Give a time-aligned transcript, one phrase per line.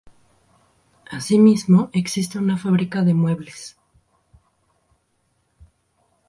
[1.11, 3.77] Asímismo existe una fábrica de muebles.